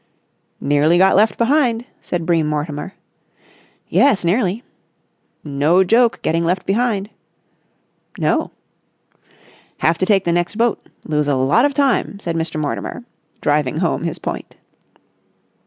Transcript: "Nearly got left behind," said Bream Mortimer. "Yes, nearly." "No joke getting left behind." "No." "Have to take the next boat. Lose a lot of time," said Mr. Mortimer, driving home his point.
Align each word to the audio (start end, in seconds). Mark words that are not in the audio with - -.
"Nearly 0.59 0.97
got 0.97 1.15
left 1.15 1.37
behind," 1.37 1.85
said 2.01 2.25
Bream 2.25 2.47
Mortimer. 2.47 2.95
"Yes, 3.87 4.25
nearly." 4.25 4.63
"No 5.43 5.83
joke 5.83 6.19
getting 6.23 6.43
left 6.43 6.65
behind." 6.65 7.11
"No." 8.17 8.49
"Have 9.77 9.99
to 9.99 10.07
take 10.07 10.23
the 10.23 10.31
next 10.31 10.55
boat. 10.55 10.83
Lose 11.05 11.27
a 11.27 11.35
lot 11.35 11.65
of 11.65 11.75
time," 11.75 12.19
said 12.19 12.35
Mr. 12.35 12.59
Mortimer, 12.59 13.03
driving 13.41 13.77
home 13.77 14.03
his 14.03 14.17
point. 14.17 14.55